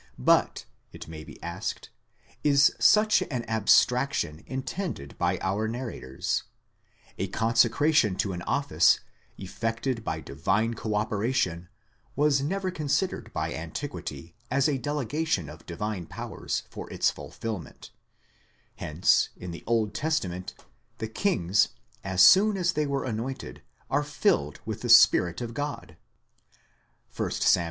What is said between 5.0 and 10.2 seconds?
by our narrators? A consecration to an office, effected by